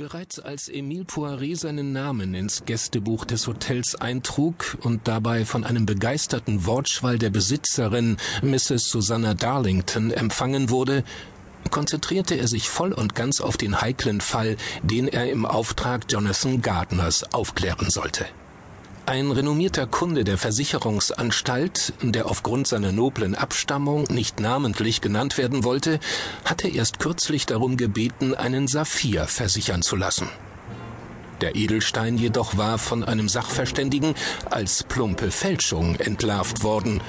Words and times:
Bereits 0.00 0.38
als 0.40 0.70
Emile 0.70 1.04
Poiret 1.04 1.58
seinen 1.58 1.92
Namen 1.92 2.32
ins 2.32 2.64
Gästebuch 2.64 3.26
des 3.26 3.46
Hotels 3.46 3.96
eintrug 3.96 4.78
und 4.80 5.06
dabei 5.06 5.44
von 5.44 5.62
einem 5.62 5.84
begeisterten 5.84 6.64
Wortschwall 6.64 7.18
der 7.18 7.28
Besitzerin 7.28 8.16
Mrs. 8.40 8.88
Susanna 8.88 9.34
Darlington 9.34 10.10
empfangen 10.10 10.70
wurde, 10.70 11.04
konzentrierte 11.70 12.36
er 12.36 12.48
sich 12.48 12.70
voll 12.70 12.94
und 12.94 13.14
ganz 13.14 13.42
auf 13.42 13.58
den 13.58 13.82
heiklen 13.82 14.22
Fall, 14.22 14.56
den 14.82 15.06
er 15.06 15.30
im 15.30 15.44
Auftrag 15.44 16.06
Jonathan 16.08 16.62
Gardners 16.62 17.34
aufklären 17.34 17.90
sollte. 17.90 18.24
Ein 19.10 19.32
renommierter 19.32 19.88
Kunde 19.88 20.22
der 20.22 20.38
Versicherungsanstalt, 20.38 21.94
der 22.00 22.26
aufgrund 22.26 22.68
seiner 22.68 22.92
noblen 22.92 23.34
Abstammung 23.34 24.04
nicht 24.04 24.38
namentlich 24.38 25.00
genannt 25.00 25.36
werden 25.36 25.64
wollte, 25.64 25.98
hatte 26.44 26.68
erst 26.68 27.00
kürzlich 27.00 27.44
darum 27.44 27.76
gebeten, 27.76 28.36
einen 28.36 28.68
Saphir 28.68 29.24
versichern 29.26 29.82
zu 29.82 29.96
lassen. 29.96 30.28
Der 31.40 31.56
Edelstein 31.56 32.18
jedoch 32.18 32.56
war 32.56 32.78
von 32.78 33.02
einem 33.02 33.28
Sachverständigen 33.28 34.14
als 34.48 34.84
plumpe 34.84 35.32
Fälschung 35.32 35.96
entlarvt 35.96 36.62
worden, 36.62 37.02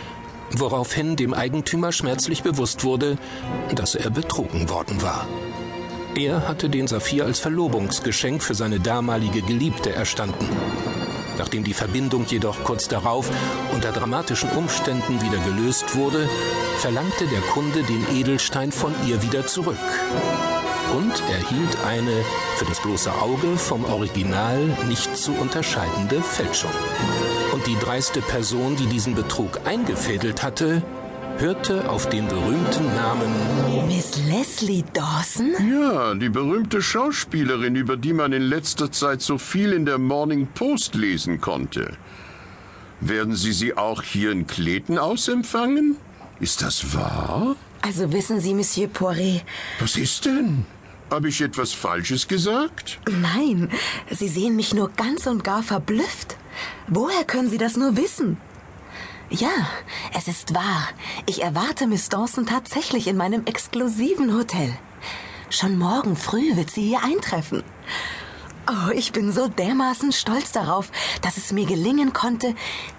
woraufhin 0.50 1.16
dem 1.16 1.36
Eigentümer 1.36 1.92
schmerzlich 1.92 2.42
bewusst 2.42 2.84
wurde, 2.84 3.20
dass 3.76 3.94
er 3.94 4.09
betrogen 4.09 4.70
worden 4.70 5.04
war. 5.04 5.28
Er 6.16 6.48
hatte 6.48 6.68
den 6.68 6.88
Saphir 6.88 7.26
als 7.26 7.40
Verlobungsgeschenk 7.40 8.42
für 8.42 8.56
seine 8.56 8.80
damalige 8.80 9.44
Geliebte 9.44 9.94
erstanden. 9.94 10.50
Nachdem 11.41 11.63
die 11.63 11.73
Verbindung 11.73 12.27
jedoch 12.27 12.63
kurz 12.63 12.88
darauf 12.88 13.27
unter 13.73 13.91
dramatischen 13.91 14.52
Umständen 14.52 15.20
wieder 15.23 15.40
gelöst 15.40 15.95
wurde, 15.95 16.30
verlangte 16.77 17.26
der 17.26 17.41
Kunde 17.41 17.81
den 17.81 18.05
Edelstein 18.16 18.72
von 18.72 18.94
ihr 19.08 19.23
wieder 19.23 19.48
zurück 19.48 19.76
und 20.95 21.12
erhielt 21.31 21.77
eine 21.84 22.12
für 22.58 22.66
das 22.66 22.80
bloße 22.80 23.12
Auge 23.12 23.58
vom 23.58 23.86
Original 23.86 24.59
nicht 24.88 25.17
zu 25.17 25.31
unterscheidende 25.31 26.22
Fälschung. 26.22 26.69
Und 27.53 27.66
die 27.66 27.78
dreiste 27.80 28.22
Person, 28.22 28.75
die 28.75 28.86
diesen 28.86 29.16
Betrug 29.16 29.62
eingefädelt 29.66 30.44
hatte, 30.44 30.84
hörte 31.42 31.89
auf 31.89 32.08
den 32.08 32.28
berühmten 32.28 32.86
Namen 32.95 33.88
Miss 33.88 34.16
Leslie 34.30 34.84
Dawson? 34.94 35.56
Ja, 35.72 36.14
die 36.14 36.30
berühmte 36.30 36.84
Schauspielerin, 36.84 37.75
über 37.75 37.97
die 37.97 38.14
man 38.14 38.31
in 38.31 38.44
letzter 38.44 38.92
Zeit 38.92 39.23
so 39.23 39.39
viel 39.39 39.73
in 39.73 39.88
der 39.88 39.97
Morning 39.97 40.47
Post 40.53 40.94
lesen 40.94 41.42
konnte. 41.42 41.97
Werden 43.00 43.36
Sie 43.36 43.53
sie 43.53 43.75
auch 43.75 44.03
hier 44.03 44.31
in 44.31 44.45
Kleten 44.45 45.00
ausempfangen? 45.00 45.97
Ist 46.39 46.62
das 46.62 46.94
wahr? 46.94 47.56
Also 47.81 48.14
wissen 48.14 48.39
Sie, 48.39 48.53
Monsieur 48.53 48.88
Poiret. 48.88 49.42
Was 49.80 49.97
ist 49.97 50.25
denn? 50.25 50.67
Habe 51.09 51.30
ich 51.30 51.42
etwas 51.42 51.73
Falsches 51.73 52.28
gesagt? 52.28 53.00
Nein, 53.09 53.72
Sie 54.12 54.28
sehen 54.28 54.56
mich 54.56 54.75
nur 54.75 54.92
ganz 54.92 55.25
und 55.25 55.44
gar 55.44 55.64
verblüfft. 55.64 56.38
Woher 56.88 57.23
können 57.23 57.50
Sie 57.50 57.58
das 57.58 57.78
nur 57.78 57.97
wissen? 57.97 58.38
Ja, 59.32 59.70
es 60.14 60.28
ist 60.28 60.54
wahr. 60.54 60.90
Ich 61.26 61.42
erwarte 61.42 61.88
Miss 61.88 62.10
Dawson 62.10 62.46
tatsächlich 62.46 63.08
in 63.08 63.16
meinem 63.16 63.46
exklusiven 63.46 64.36
Hotel. 64.36 64.78
Schon 65.50 65.78
morgen 65.78 66.18
früh 66.18 66.58
wird 66.58 66.70
sie 66.70 66.84
hier 66.84 67.02
eintreffen. 67.02 67.64
Oh, 68.68 68.92
ich 68.94 69.14
bin 69.14 69.32
so 69.32 69.48
dermaßen 69.48 70.12
stolz 70.12 70.52
darauf, 70.52 70.92
dass 71.22 71.38
es 71.38 71.54
mir 71.54 71.66
gelingen 71.66 72.12
konnte, 72.12 72.54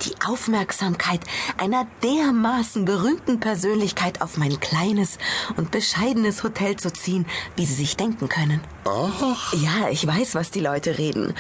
die 0.07 0.15
Aufmerksamkeit 0.27 1.21
einer 1.59 1.87
dermaßen 2.03 2.87
berühmten 2.87 3.39
Persönlichkeit 3.39 4.23
auf 4.23 4.39
mein 4.39 4.59
kleines 4.59 5.19
und 5.57 5.71
bescheidenes 5.71 6.43
Hotel 6.45 6.77
zu 6.77 6.91
ziehen, 6.93 7.27
wie 7.57 7.67
Sie 7.67 7.75
sich 7.75 7.97
denken 7.97 8.31
können. 8.31 8.61
Ach. 8.87 9.53
Ja, 9.53 9.89
ich 9.91 10.07
weiß, 10.07 10.35
was 10.35 10.51
die 10.51 10.61
Leute 10.61 10.99
reden. 10.99 11.35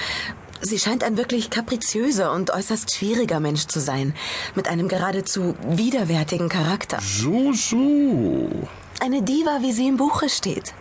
Sie 0.64 0.78
scheint 0.78 1.02
ein 1.02 1.16
wirklich 1.16 1.50
kapriziöser 1.50 2.32
und 2.32 2.52
äußerst 2.52 2.94
schwieriger 2.94 3.40
Mensch 3.40 3.66
zu 3.66 3.80
sein, 3.80 4.14
mit 4.54 4.68
einem 4.68 4.86
geradezu 4.86 5.56
widerwärtigen 5.66 6.48
Charakter. 6.48 7.00
So, 7.00 7.52
so. 7.52 8.48
Eine 9.00 9.22
Diva, 9.22 9.58
wie 9.62 9.72
sie 9.72 9.88
im 9.88 9.96
Buche 9.96 10.28
steht. 10.28 10.72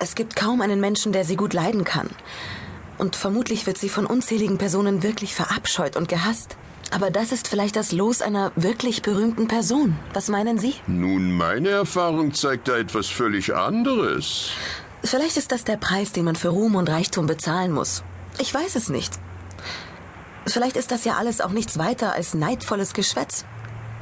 Es 0.00 0.14
gibt 0.14 0.36
kaum 0.36 0.62
einen 0.62 0.80
Menschen, 0.80 1.12
der 1.12 1.26
sie 1.26 1.36
gut 1.36 1.52
leiden 1.52 1.84
kann. 1.84 2.08
Und 2.96 3.14
vermutlich 3.14 3.66
wird 3.66 3.76
sie 3.76 3.90
von 3.90 4.06
unzähligen 4.06 4.56
Personen 4.56 5.02
wirklich 5.02 5.34
verabscheut 5.34 5.94
und 5.94 6.08
gehasst. 6.08 6.56
Aber 6.90 7.10
das 7.10 7.32
ist 7.32 7.48
vielleicht 7.48 7.76
das 7.76 7.92
Los 7.92 8.22
einer 8.22 8.52
wirklich 8.56 9.02
berühmten 9.02 9.48
Person. 9.48 9.98
Was 10.14 10.28
meinen 10.28 10.58
Sie? 10.58 10.76
Nun, 10.86 11.32
meine 11.36 11.68
Erfahrung 11.68 12.32
zeigt 12.32 12.68
da 12.68 12.78
etwas 12.78 13.08
völlig 13.08 13.54
anderes. 13.54 14.52
Vielleicht 15.04 15.36
ist 15.36 15.52
das 15.52 15.64
der 15.64 15.76
Preis, 15.76 16.12
den 16.12 16.24
man 16.24 16.36
für 16.36 16.48
Ruhm 16.48 16.74
und 16.74 16.88
Reichtum 16.88 17.26
bezahlen 17.26 17.72
muss. 17.72 18.02
Ich 18.38 18.52
weiß 18.52 18.76
es 18.76 18.88
nicht. 18.88 19.12
Vielleicht 20.46 20.76
ist 20.76 20.90
das 20.90 21.04
ja 21.04 21.14
alles 21.14 21.40
auch 21.40 21.50
nichts 21.50 21.78
weiter 21.78 22.12
als 22.12 22.34
neidvolles 22.34 22.94
Geschwätz. 22.94 23.44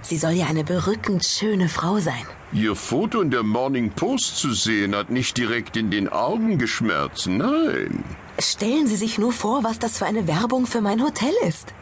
Sie 0.03 0.19
soll 0.19 0.33
ja 0.33 0.47
eine 0.47 0.65
berückend 0.65 1.25
schöne 1.25 1.71
Frau 1.71 1.99
sein. 1.99 2.27
Ihr 2.53 2.77
Foto 2.77 3.23
in 3.23 3.31
der 3.31 3.43
Morning 3.43 3.91
Post 3.91 4.37
zu 4.37 4.53
sehen 4.53 4.95
hat 4.95 5.11
nicht 5.11 5.39
direkt 5.39 5.77
in 5.79 5.91
den 5.91 6.11
Augen 6.11 6.59
geschmerzt, 6.59 7.27
nein. 7.27 8.05
Stellen 8.39 8.87
Sie 8.87 8.97
sich 8.97 9.17
nur 9.19 9.33
vor, 9.33 9.65
was 9.65 9.79
das 9.79 9.99
für 9.99 10.07
eine 10.07 10.27
Werbung 10.27 10.67
für 10.67 10.83
mein 10.83 11.03
Hotel 11.03 11.33
ist. 11.49 11.73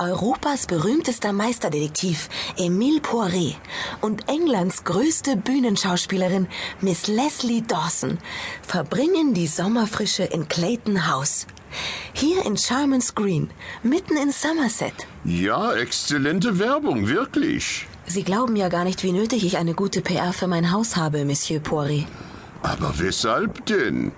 Europas 0.00 0.66
berühmtester 0.66 1.32
Meisterdetektiv 1.34 2.30
Emile 2.56 3.00
Poiret 3.00 3.56
und 4.00 4.28
Englands 4.28 4.84
größte 4.84 5.36
Bühnenschauspielerin 5.36 6.48
Miss 6.80 7.06
Leslie 7.06 7.62
Dawson 7.62 8.16
verbringen 8.62 9.34
die 9.34 9.46
Sommerfrische 9.46 10.24
in 10.24 10.48
Clayton 10.48 11.06
House. 11.06 11.46
Hier 12.14 12.46
in 12.46 12.56
Sharman's 12.56 13.14
Green, 13.14 13.50
mitten 13.82 14.16
in 14.16 14.32
Somerset. 14.32 15.06
Ja, 15.24 15.74
exzellente 15.74 16.58
Werbung, 16.58 17.08
wirklich. 17.08 17.86
Sie 18.06 18.24
glauben 18.24 18.56
ja 18.56 18.70
gar 18.70 18.84
nicht, 18.84 19.02
wie 19.02 19.12
nötig 19.12 19.44
ich 19.44 19.58
eine 19.58 19.74
gute 19.74 20.00
PR 20.00 20.32
für 20.32 20.48
mein 20.48 20.72
Haus 20.72 20.96
habe, 20.96 21.26
Monsieur 21.26 21.60
Poiret. 21.60 22.06
Aber 22.62 22.98
weshalb 22.98 23.66
denn? 23.66 24.12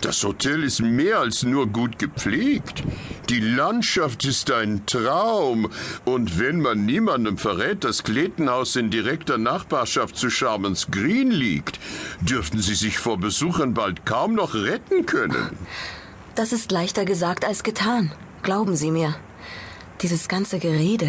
Das 0.00 0.22
Hotel 0.22 0.62
ist 0.64 0.80
mehr 0.80 1.20
als 1.20 1.44
nur 1.44 1.66
gut 1.66 1.98
gepflegt. 1.98 2.82
Die 3.30 3.40
Landschaft 3.40 4.24
ist 4.24 4.50
ein 4.50 4.84
Traum. 4.86 5.70
Und 6.04 6.38
wenn 6.38 6.60
man 6.60 6.84
niemandem 6.84 7.38
verrät, 7.38 7.84
dass 7.84 8.04
Kletenhaus 8.04 8.76
in 8.76 8.90
direkter 8.90 9.38
Nachbarschaft 9.38 10.16
zu 10.16 10.30
Sharmans 10.30 10.88
Green 10.90 11.30
liegt, 11.30 11.80
dürften 12.20 12.60
Sie 12.60 12.74
sich 12.74 12.98
vor 12.98 13.18
Besuchern 13.18 13.74
bald 13.74 14.04
kaum 14.04 14.34
noch 14.34 14.54
retten 14.54 15.06
können. 15.06 15.56
Das 16.34 16.52
ist 16.52 16.70
leichter 16.72 17.04
gesagt 17.04 17.44
als 17.44 17.62
getan. 17.62 18.12
Glauben 18.42 18.76
Sie 18.76 18.90
mir. 18.90 19.14
Dieses 20.02 20.28
ganze 20.28 20.58
Gerede 20.58 21.08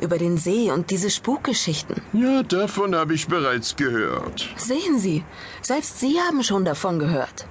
über 0.00 0.18
den 0.18 0.38
See 0.38 0.70
und 0.70 0.90
diese 0.90 1.10
Spukgeschichten. 1.10 1.96
Ja, 2.12 2.42
davon 2.42 2.94
habe 2.94 3.14
ich 3.14 3.26
bereits 3.26 3.76
gehört. 3.76 4.48
Sehen 4.56 4.98
Sie, 4.98 5.24
selbst 5.60 6.00
Sie 6.00 6.18
haben 6.20 6.42
schon 6.42 6.64
davon 6.64 6.98
gehört. 6.98 7.46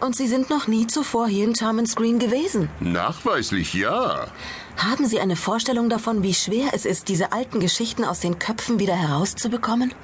Und 0.00 0.14
Sie 0.14 0.28
sind 0.28 0.50
noch 0.50 0.66
nie 0.66 0.86
zuvor 0.86 1.26
hier 1.26 1.44
in 1.44 1.54
Charmant 1.54 1.94
Green 1.96 2.18
gewesen. 2.18 2.68
Nachweislich 2.80 3.72
ja. 3.74 4.26
Haben 4.76 5.06
Sie 5.06 5.20
eine 5.20 5.36
Vorstellung 5.36 5.88
davon, 5.88 6.22
wie 6.22 6.34
schwer 6.34 6.70
es 6.74 6.84
ist, 6.84 7.08
diese 7.08 7.32
alten 7.32 7.60
Geschichten 7.60 8.04
aus 8.04 8.20
den 8.20 8.38
Köpfen 8.38 8.78
wieder 8.78 8.94
herauszubekommen? 8.94 9.94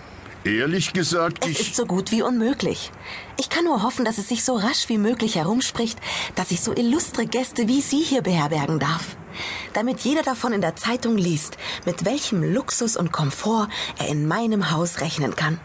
Ehrlich 0.44 0.92
gesagt, 0.92 1.44
Es 1.44 1.50
ich. 1.52 1.60
ist 1.60 1.76
so 1.76 1.84
gut 1.86 2.10
wie 2.10 2.22
unmöglich. 2.22 2.90
Ich 3.38 3.48
kann 3.48 3.64
nur 3.64 3.82
hoffen, 3.82 4.04
dass 4.04 4.18
es 4.18 4.28
sich 4.28 4.42
so 4.44 4.56
rasch 4.56 4.88
wie 4.88 4.98
möglich 4.98 5.36
herumspricht, 5.36 5.98
dass 6.34 6.50
ich 6.50 6.62
so 6.62 6.72
illustre 6.74 7.26
Gäste 7.26 7.68
wie 7.68 7.80
Sie 7.80 8.00
hier 8.00 8.22
beherbergen 8.22 8.80
darf. 8.80 9.16
Damit 9.72 10.00
jeder 10.00 10.22
davon 10.22 10.52
in 10.52 10.60
der 10.60 10.74
Zeitung 10.74 11.16
liest, 11.16 11.58
mit 11.86 12.04
welchem 12.04 12.42
Luxus 12.42 12.96
und 12.96 13.12
Komfort 13.12 13.68
er 13.98 14.08
in 14.08 14.26
meinem 14.26 14.70
Haus 14.72 15.00
rechnen 15.00 15.36
kann. 15.36 15.60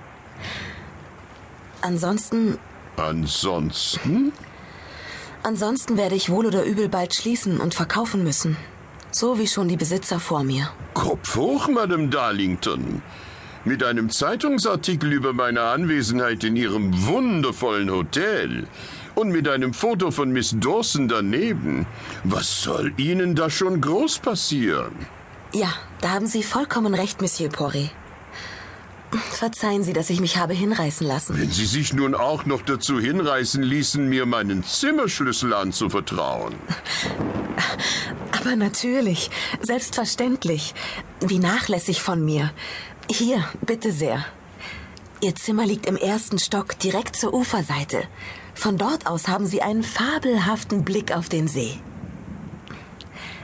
Ansonsten, 1.81 2.57
Ansonsten? 2.97 4.33
ansonsten 5.43 5.97
werde 5.97 6.15
ich 6.15 6.29
wohl 6.29 6.45
oder 6.45 6.65
übel 6.65 6.89
bald 6.89 7.15
schließen 7.15 7.59
und 7.61 7.73
verkaufen 7.73 8.23
müssen. 8.23 8.57
So 9.11 9.39
wie 9.39 9.47
schon 9.47 9.69
die 9.69 9.77
Besitzer 9.77 10.19
vor 10.19 10.43
mir. 10.43 10.69
Kopf 10.93 11.35
hoch, 11.35 11.69
Madame 11.69 12.09
Darlington. 12.09 13.01
Mit 13.63 13.83
einem 13.83 14.09
Zeitungsartikel 14.09 15.11
über 15.11 15.33
meine 15.33 15.61
Anwesenheit 15.61 16.43
in 16.43 16.55
Ihrem 16.55 17.05
wundervollen 17.07 17.89
Hotel 17.89 18.67
und 19.15 19.29
mit 19.29 19.47
einem 19.47 19.73
Foto 19.73 20.11
von 20.11 20.31
Miss 20.31 20.55
Dawson 20.59 21.07
daneben. 21.07 21.85
Was 22.23 22.61
soll 22.61 22.93
Ihnen 22.97 23.35
da 23.35 23.49
schon 23.49 23.79
groß 23.81 24.19
passieren? 24.19 24.93
Ja, 25.53 25.73
da 26.01 26.09
haben 26.09 26.27
Sie 26.27 26.43
vollkommen 26.43 26.93
recht, 26.93 27.21
Monsieur 27.21 27.49
Poiret. 27.49 27.91
Verzeihen 29.37 29.83
Sie, 29.83 29.93
dass 29.93 30.09
ich 30.09 30.19
mich 30.19 30.37
habe 30.37 30.55
hinreißen 30.55 31.05
lassen. 31.05 31.39
Wenn 31.39 31.51
Sie 31.51 31.67
sich 31.67 31.93
nun 31.93 32.15
auch 32.15 32.47
noch 32.47 32.63
dazu 32.63 32.99
hinreißen 32.99 33.61
ließen, 33.61 34.09
mir 34.09 34.25
meinen 34.25 34.63
Zimmerschlüssel 34.63 35.53
anzuvertrauen. 35.53 36.55
Aber 38.31 38.55
natürlich, 38.55 39.29
selbstverständlich. 39.61 40.73
Wie 41.19 41.37
nachlässig 41.37 42.01
von 42.01 42.25
mir. 42.25 42.51
Hier, 43.11 43.43
bitte 43.63 43.91
sehr. 43.91 44.25
Ihr 45.21 45.35
Zimmer 45.35 45.67
liegt 45.67 45.85
im 45.85 45.97
ersten 45.97 46.39
Stock 46.39 46.79
direkt 46.79 47.15
zur 47.15 47.35
Uferseite. 47.35 48.05
Von 48.55 48.79
dort 48.79 49.05
aus 49.05 49.27
haben 49.27 49.45
Sie 49.45 49.61
einen 49.61 49.83
fabelhaften 49.83 50.83
Blick 50.83 51.15
auf 51.15 51.29
den 51.29 51.47
See. 51.47 51.77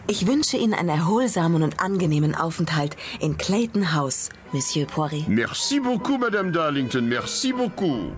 Ich 0.05 0.27
wünsche 0.27 0.57
Ihnen 0.57 0.73
einen 0.73 0.89
erholsamen 0.89 1.63
und 1.63 1.79
angenehmen 1.79 2.35
Aufenthalt 2.35 2.97
in 3.21 3.37
Clayton 3.37 3.93
House, 3.93 4.29
Monsieur 4.51 4.85
Poiré. 4.85 5.23
Merci 5.27 5.79
beaucoup, 5.79 6.19
Madame 6.19 6.51
Darlington, 6.51 7.07
merci 7.07 7.53
beaucoup. 7.53 8.11